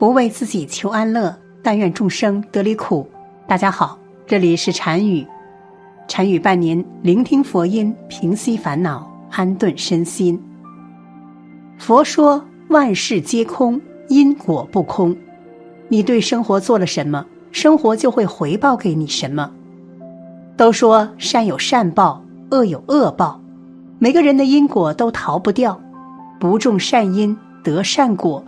[0.00, 3.06] 不为自己求安乐，但愿众生得离苦。
[3.46, 5.26] 大家好，这里是禅语，
[6.08, 10.42] 禅语伴您聆听佛音，平息烦恼，安顿身心。
[11.76, 13.78] 佛说万事皆空，
[14.08, 15.14] 因果不空。
[15.88, 19.52] 你对生活做了什么，生活就会回报给你什么。
[20.56, 23.38] 都说善有善报，恶有恶报，
[23.98, 25.78] 每个人的因果都逃不掉，
[26.38, 28.42] 不种善因得善果。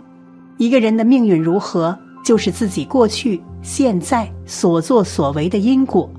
[0.57, 6.09] 一个人的命运如何，就是自己过去、现在所作所为的因果。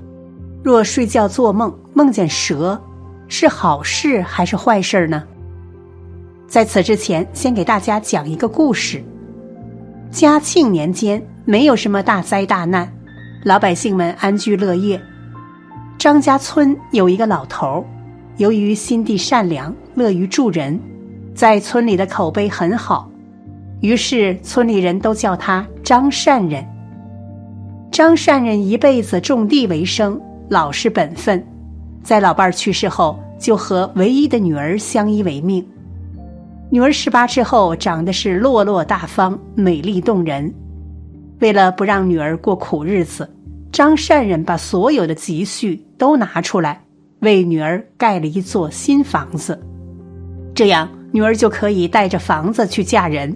[0.63, 2.79] 若睡觉做梦梦见蛇，
[3.27, 5.23] 是好事还是坏事呢？
[6.47, 9.03] 在此之前，先给大家讲一个故事。
[10.11, 12.91] 嘉庆年间，没有什么大灾大难，
[13.43, 15.01] 老百姓们安居乐业。
[15.97, 17.83] 张家村有一个老头
[18.37, 20.79] 由于心地善良、乐于助人，
[21.33, 23.09] 在村里的口碑很好。
[23.81, 26.65] 于是村里人都叫他张善人。
[27.91, 31.45] 张善人一辈子种地为生，老实本分。
[32.03, 35.65] 在老伴儿去世后，就和唯一的女儿相依为命。
[36.69, 40.53] 女儿十八之后，长得是落落大方、美丽动人。
[41.39, 43.29] 为了不让女儿过苦日子，
[43.71, 46.81] 张善人把所有的积蓄都拿出来，
[47.19, 49.61] 为女儿盖了一座新房子。
[50.53, 53.35] 这样，女儿就可以带着房子去嫁人。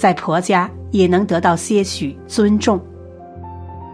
[0.00, 2.80] 在婆家也能得到些许尊重。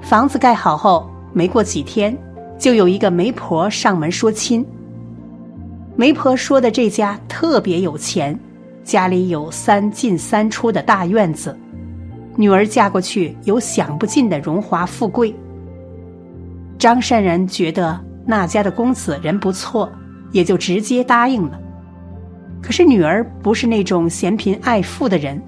[0.00, 2.16] 房子盖好后，没过几天，
[2.56, 4.64] 就有一个媒婆上门说亲。
[5.96, 8.38] 媒婆说的这家特别有钱，
[8.84, 11.58] 家里有三进三出的大院子，
[12.36, 15.34] 女儿嫁过去有享不尽的荣华富贵。
[16.78, 19.90] 张善人觉得那家的公子人不错，
[20.30, 21.60] 也就直接答应了。
[22.62, 25.42] 可是女儿不是那种嫌贫爱富的人。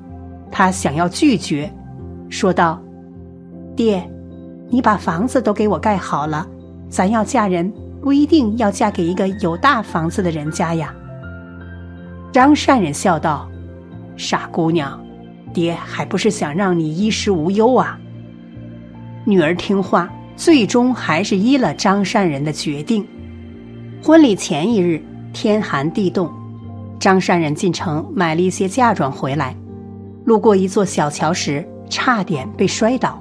[0.51, 1.73] 他想要拒绝，
[2.29, 2.83] 说道
[3.77, 4.03] ：“爹，
[4.69, 6.47] 你把房子都给我盖好了，
[6.89, 7.72] 咱要嫁人
[8.03, 10.95] 不一定要嫁给一个有大房子的人家呀。”
[12.33, 13.49] 张善人笑道
[14.17, 15.00] ：“傻姑娘，
[15.53, 17.99] 爹还不是想让你衣食无忧啊。”
[19.25, 23.06] 女儿听话，最终还是依了张善人的决定。
[24.03, 25.03] 婚礼前一日，
[25.33, 26.31] 天寒地冻，
[26.99, 29.55] 张善人进城买了一些嫁妆回来。
[30.28, 33.19] 路过一座小桥时，差点被摔倒。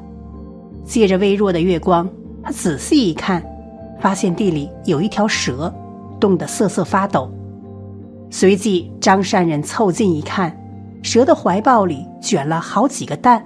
[0.83, 2.05] 借着微弱的月光，
[2.43, 3.41] 他仔细一看，
[3.97, 5.73] 发现地里有一条蛇，
[6.19, 7.31] 冻得瑟瑟发抖。
[8.29, 10.53] 随即，张善人凑近一看，
[11.01, 13.41] 蛇的怀抱里卷了好几个蛋。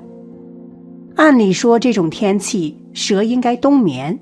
[1.16, 4.20] 按理说，这种天气蛇应该冬眠，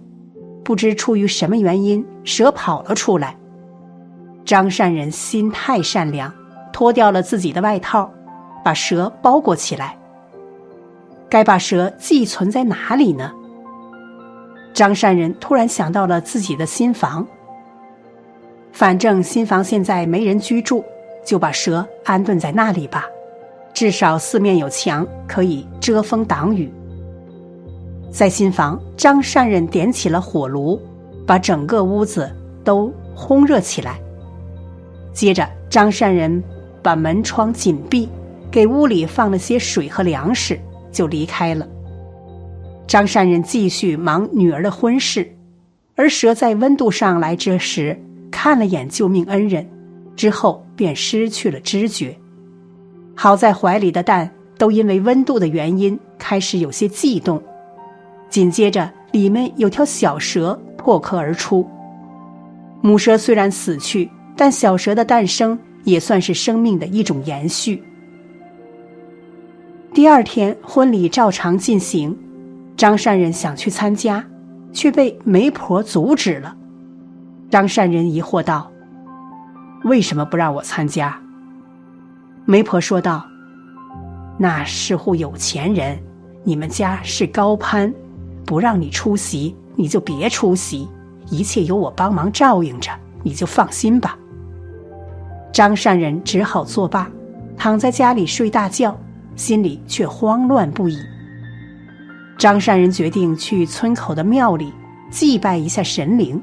[0.66, 3.38] 不知出于什么原因，蛇跑了出来。
[4.44, 6.30] 张善人心太善良，
[6.74, 8.12] 脱掉了自己的外套。
[8.64, 9.96] 把蛇包裹起来。
[11.30, 13.32] 该把蛇寄存在哪里呢？
[14.74, 17.26] 张善人突然想到了自己的新房。
[18.72, 20.84] 反正新房现在没人居住，
[21.26, 23.06] 就把蛇安顿在那里吧，
[23.74, 26.72] 至少四面有墙，可以遮风挡雨。
[28.12, 30.80] 在新房，张善人点起了火炉，
[31.28, 32.32] 把整个屋子
[32.64, 34.00] 都烘热起来。
[35.14, 36.42] 接着，张善人
[36.82, 38.10] 把门窗紧闭。
[38.52, 40.60] 给屋里放了些水和粮食，
[40.92, 41.68] 就离开了。
[42.88, 45.32] 张善人继续忙女儿的婚事，
[45.96, 47.96] 而蛇在温度上来这时
[48.32, 49.68] 看了眼救命恩人，
[50.16, 52.18] 之后便失去了知觉。
[53.16, 57.42] 好在怀里的蛋都因为温度的原因开始有些悸动，
[58.30, 61.68] 紧接着里面有条小蛇破壳而出。
[62.82, 67.84] 母蛇虽然死去，但小蛇的诞生也算是生命的一种延续。
[70.00, 72.18] 第二天，婚礼照常进行。
[72.78, 74.26] 张善人想去参加，
[74.72, 76.56] 却被媒婆阻止了。
[77.50, 78.72] 张善人疑惑道
[79.84, 81.20] ：“为什么不让我参加？”
[82.48, 83.26] 媒婆说道
[84.40, 86.00] ：“那是户有钱人，
[86.46, 87.94] 你们家是高攀，
[88.46, 90.88] 不让你出席，你就别出席，
[91.30, 92.90] 一切由我帮忙照应着，
[93.22, 94.18] 你就放心吧。”
[95.52, 97.12] 张善人只好作罢，
[97.58, 98.98] 躺在家里睡大觉。
[99.40, 101.00] 心里却慌乱不已。
[102.38, 104.74] 张善人决定去村口的庙里
[105.10, 106.40] 祭拜一下神灵。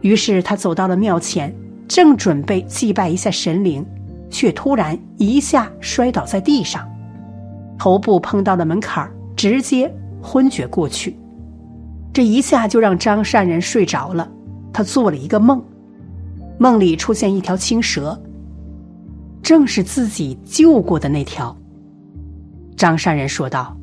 [0.00, 1.54] 于是他走到了庙前，
[1.86, 3.84] 正准备祭拜一下神灵，
[4.30, 6.90] 却突然一下摔倒在地上，
[7.78, 11.14] 头部碰到了门槛直接昏厥过去。
[12.14, 14.26] 这一下就让张善人睡着了。
[14.72, 15.62] 他做了一个梦，
[16.58, 18.18] 梦里出现一条青蛇，
[19.42, 21.54] 正是自己救过的那条。
[22.76, 23.76] 张善人说道：“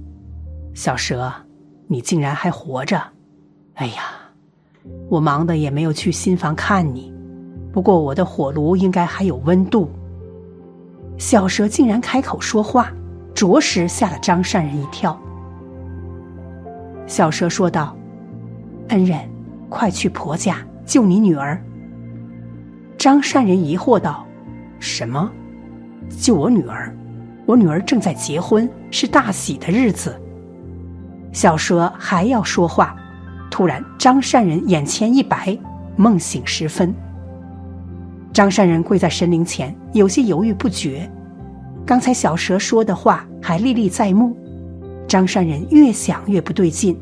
[0.75, 1.31] 小蛇，
[1.87, 3.01] 你竟然还活着！
[3.75, 4.03] 哎呀，
[5.09, 7.13] 我忙的也没有去新房看你。
[7.71, 9.89] 不过我的火炉应该还有温度。”
[11.17, 12.91] 小蛇竟然开口说话，
[13.33, 15.17] 着实吓了张善人一跳。
[17.07, 17.95] 小蛇说道
[18.89, 19.19] ：“恩人，
[19.69, 21.61] 快去婆家救你女儿。”
[22.97, 24.25] 张善人疑惑道
[24.79, 25.31] ：“什么？
[26.09, 26.93] 救我女儿？
[27.51, 30.17] 我女儿正在结婚，是大喜的日子。”
[31.33, 32.95] 小蛇还要说话，
[33.49, 35.57] 突然张善人眼前一白，
[35.97, 36.95] 梦醒时分。
[38.31, 41.11] 张善人跪在神灵前，有些犹豫不决。
[41.85, 44.33] 刚才小蛇说的话还历历在目。
[45.05, 46.97] 张善人越想越不对劲，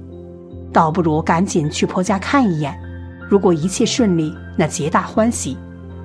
[0.73, 2.75] 倒不如赶紧去婆家看一眼。
[3.29, 5.55] 如果一切顺利，那皆大欢喜；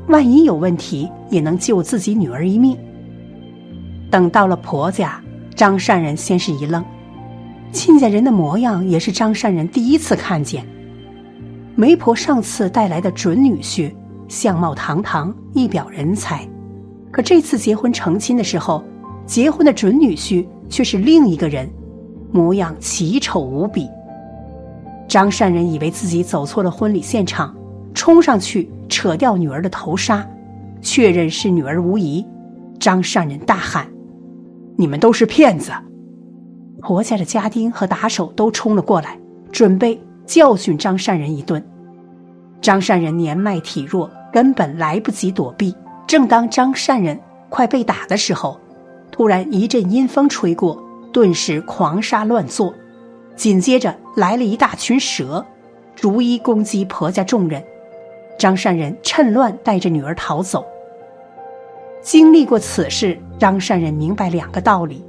[0.08, 2.76] 万一有问题，也能救自己女儿一命。
[4.10, 5.20] 等到了婆家，
[5.54, 6.84] 张善人先是一愣，
[7.72, 10.64] 亲家人的模样也是张善人第一次看见。
[11.74, 13.92] 媒婆上次带来的准女婿，
[14.28, 16.48] 相貌堂堂，一表人才，
[17.10, 18.84] 可这次结婚成亲的时候，
[19.26, 21.68] 结婚的准女婿却是另一个人。
[22.30, 23.88] 模样奇丑无比。
[25.06, 27.54] 张善人以为自己走错了婚礼现场，
[27.94, 30.26] 冲上去扯掉女儿的头纱，
[30.80, 32.24] 确认是女儿无疑。
[32.80, 33.86] 张善人大喊
[34.76, 35.72] ：“你们都是骗子！”
[36.80, 39.18] 婆家的家丁和打手都冲了过来，
[39.50, 41.64] 准备教训张善人一顿。
[42.60, 45.74] 张善人年迈体弱，根本来不及躲避。
[46.06, 47.18] 正当张善人
[47.48, 48.60] 快被打的时候，
[49.10, 50.82] 突然一阵阴风吹过。
[51.12, 52.74] 顿时狂杀乱作，
[53.36, 55.46] 紧接着来了一大群蛇，
[55.94, 57.62] 逐一攻击婆家众人。
[58.36, 60.64] 张善人趁乱带着女儿逃走。
[62.04, 65.02] 经历过此事，张善人明白两个道理：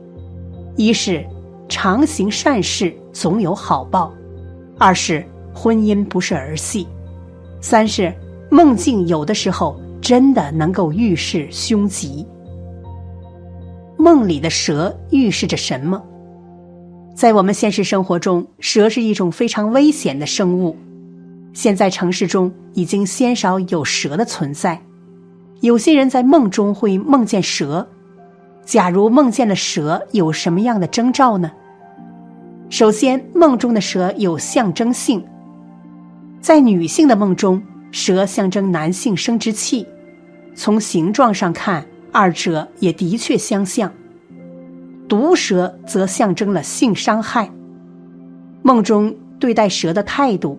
[0.78, 1.26] 一是
[1.68, 4.10] 常行善事总有好报；
[4.78, 6.88] 二是婚姻不是儿戏；
[7.60, 8.14] 三是
[8.50, 12.26] 梦境有的时候真的能够预示凶吉。
[13.98, 16.02] 梦里的蛇预示着什么？
[17.14, 20.78] 在我们现实生活中，蛇是一种非常危险的生物。
[21.52, 24.82] 现在城市中已经鲜少有蛇的存在。
[25.62, 27.88] 有些人在梦中会梦见蛇。
[28.66, 31.52] 假如梦见了蛇，有什么样的征兆呢？
[32.70, 35.24] 首先，梦中的蛇有象征性。
[36.42, 37.62] 在女性的梦中，
[37.92, 39.86] 蛇象征男性生殖器。
[40.56, 41.86] 从形状上看。
[42.18, 43.92] 二者也的确相像，
[45.06, 47.52] 毒蛇则象征了性伤害。
[48.62, 50.58] 梦中对待蛇的态度，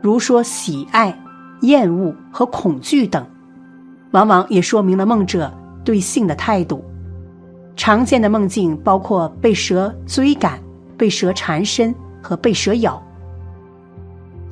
[0.00, 1.14] 如说喜爱、
[1.60, 3.26] 厌恶和恐惧等，
[4.14, 5.52] 往往也说明了梦者
[5.84, 6.82] 对性的态度。
[7.76, 10.60] 常见的梦境包括被蛇追赶、
[10.96, 13.02] 被蛇缠身和被蛇咬。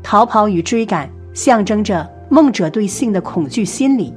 [0.02, 4.12] 逃跑与追赶象征着梦者对性的恐惧心理。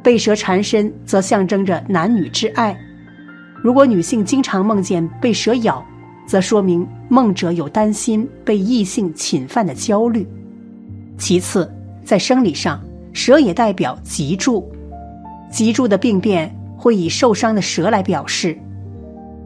[0.00, 2.72] 被蛇缠身，则象征着男女之爱；
[3.60, 5.84] 如果女性经常梦见被蛇咬，
[6.24, 10.24] 则说明梦者有担心被异性侵犯的焦虑。
[11.18, 11.68] 其次，
[12.04, 12.80] 在生理上，
[13.14, 14.70] 蛇也代表脊柱，
[15.50, 18.58] 脊柱的病变会以受伤的蛇来表示。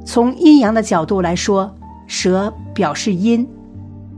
[0.04, 1.72] 从阴阳的角度来说，
[2.08, 3.46] 蛇表示阴；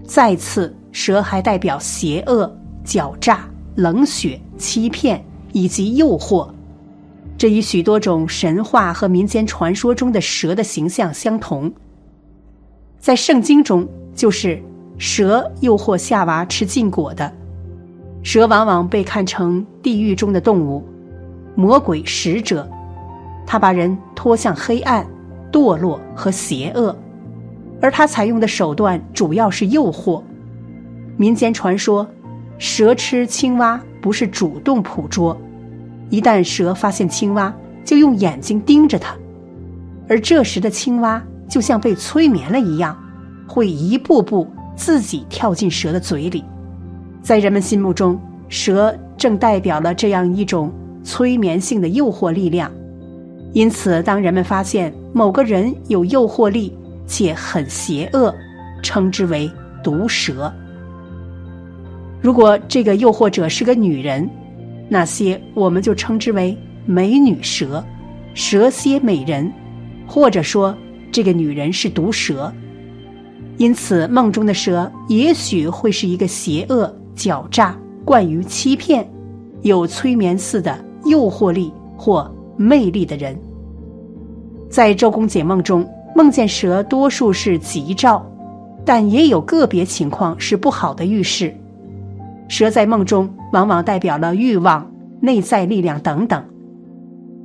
[0.06, 2.50] 再次，蛇还代表邪恶、
[2.86, 5.22] 狡诈、冷血、欺骗。
[5.52, 6.48] 以及诱惑，
[7.36, 11.68] 这与许多种神话和民间传说中的蛇的形象相同。
[13.00, 13.84] 在圣经中，
[14.14, 14.62] 就是
[14.96, 17.32] 蛇诱惑夏娃吃禁果的。
[18.22, 20.84] 蛇往往被看成地狱中的动物，
[21.54, 22.68] 魔鬼使者，
[23.46, 25.06] 它把人拖向黑暗、
[25.52, 26.96] 堕落和邪恶，
[27.80, 30.22] 而它采用的手段主要是诱惑。
[31.16, 32.06] 民间传说，
[32.58, 33.80] 蛇吃青蛙。
[34.02, 35.38] 不是主动捕捉，
[36.08, 39.14] 一旦蛇发现青蛙，就用眼睛盯着它，
[40.08, 42.96] 而这时的青蛙就像被催眠了一样，
[43.46, 46.42] 会一步步自己跳进蛇的嘴里。
[47.22, 50.72] 在人们心目中，蛇正代表了这样一种
[51.04, 52.70] 催眠性的诱惑力量，
[53.52, 56.72] 因此，当人们发现某个人有诱惑力
[57.06, 58.34] 且很邪恶，
[58.82, 59.50] 称之为
[59.82, 60.52] 毒蛇。
[62.20, 64.28] 如果这个诱惑者是个女人，
[64.88, 67.84] 那些我们就称之为美女蛇、
[68.34, 69.50] 蛇蝎美人，
[70.06, 70.76] 或者说
[71.12, 72.52] 这个女人是毒蛇。
[73.56, 79.06] 因此，梦中的蛇也许会是一个邪恶、狡诈、惯于欺骗、
[79.60, 83.38] 有催眠似的诱惑力或魅力的人。
[84.70, 85.86] 在周公解梦中，
[86.16, 88.24] 梦见蛇多数是吉兆，
[88.86, 91.54] 但也有个别情况是不好的预示。
[92.48, 96.42] 蛇在梦中往往代表了欲望、内在力量等等。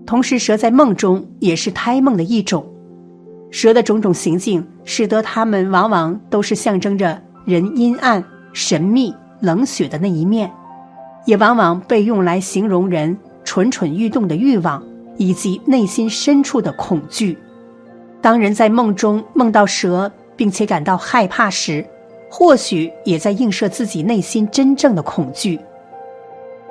[0.05, 2.65] 同时，蛇在梦中也是胎梦的一种。
[3.51, 9.13] 蛇的种种行径，使得它们往往都是象征着人阴暗、神秘、
[9.45, 10.51] 冷血的那一面，
[11.25, 14.83] 也往往被用来形容人蠢蠢欲动的欲望。
[15.17, 17.37] 以及内心深处的恐惧。
[18.21, 21.85] 当人在梦中梦到蛇，并且感到害怕时，
[22.29, 25.57] 或许也在映射自己内心真正的恐惧。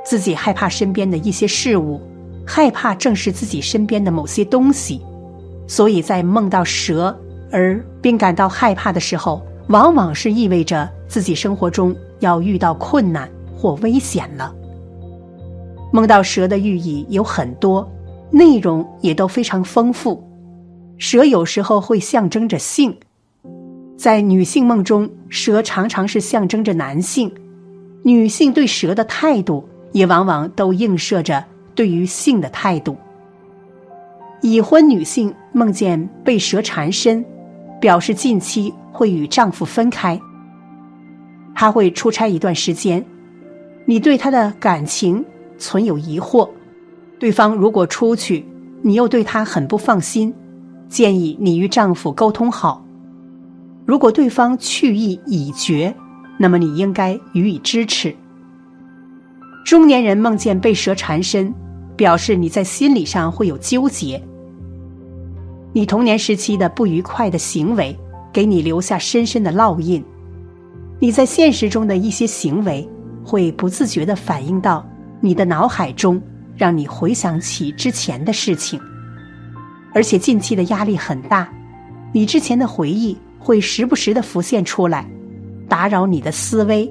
[0.04, 1.99] 自己害怕身边的一些事物，
[2.47, 5.00] 害怕正是自己身边的某些东西，
[5.66, 7.19] 所以在梦到蛇
[7.50, 14.54] 而并感到害怕的时候，往往是意味着自己生活中要遇到困难或危险了。
[15.93, 17.88] 梦到蛇的寓意有很多。
[18.31, 20.21] 内容也都非常丰富。
[20.99, 22.97] 蛇有时候会象征着性，
[23.97, 27.33] 在女性梦中，蛇常常是象征着男性。
[28.02, 31.45] 女性对蛇的态度，也往往都映射着
[31.76, 32.97] 对于性的态度。
[34.40, 37.25] 已婚女性梦见被蛇缠身，
[37.81, 40.21] 表示近期会与丈夫分开。
[41.54, 43.04] 她会出差一段时间，
[43.87, 45.25] 你对她的感情
[45.56, 46.49] 存有疑惑。
[47.18, 48.44] 对方如果出去，
[48.82, 50.34] 你又对他很不放心，
[50.88, 52.84] 建议你与丈夫沟通好。
[53.87, 55.94] 如果对方去意已决，
[56.38, 58.14] 那么你应该予以支持。
[59.64, 61.54] 中年人梦见被蛇缠身，
[61.96, 64.23] 表示你在心理上会有纠结。
[65.73, 67.96] 你童年时期的不愉快的行为，
[68.32, 70.04] 给你留下深深的烙印。
[70.98, 72.88] 你在现实中的一些行为，
[73.24, 74.86] 会不自觉的反映到
[75.20, 76.20] 你的脑海中。
[76.56, 78.78] 让你回想起之前的事情，
[79.92, 81.48] 而且近期的压力很大，
[82.12, 85.04] 你之前的回忆会时不时的浮现出来，
[85.68, 86.88] 打扰你的思维。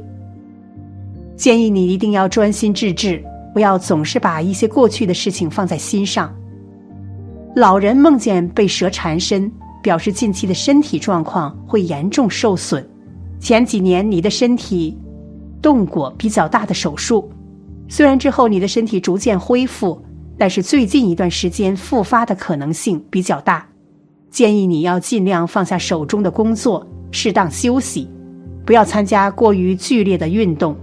[1.38, 6.30] 建议你一定要专心致志，不要总是把一些过去的事情放在心上。
[7.56, 9.50] 老人梦见被蛇缠身，
[9.82, 12.86] 表示近期的身体状况会严重受损。
[13.44, 14.98] 前几年你的身体
[15.62, 17.30] 动过比较大的手术。
[17.90, 20.02] 虽然之后你的身体逐渐恢复，
[20.38, 23.68] 但是最近一段时间复发的可能性比较大，
[24.32, 28.10] 建议你要尽量放下手中的工作，适当休息，
[28.66, 30.74] 不要参加过于剧烈的运动，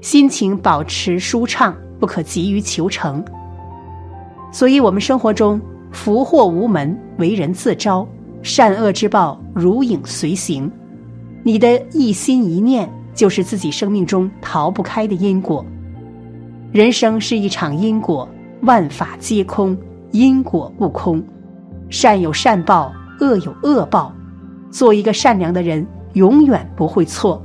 [0.00, 3.22] 心情保持舒畅，不可急于求成。
[4.50, 5.60] 所以，我们生活中
[5.92, 8.08] 福祸无门，为人自招，
[8.42, 10.72] 善恶之报如影随形，
[11.48, 15.64] 你的一心一念就是自己生命中逃不开的因果。
[16.72, 18.28] 人生是一场因果，
[18.64, 19.74] 万法皆空，
[20.10, 21.24] 因果不空，
[21.88, 24.14] 善有善报，恶有恶报。
[24.70, 27.42] 做一个善良的人，永远不会错，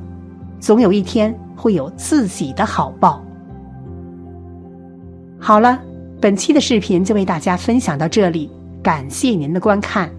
[0.60, 3.24] 总有一天会有自己的好报。
[5.40, 5.80] 好了，
[6.20, 8.52] 本期的视频就为大家分享到这里，
[8.84, 10.12] 感谢您的观看。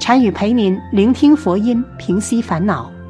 [0.00, 2.90] 禅语陪您聆听佛音，平息烦恼，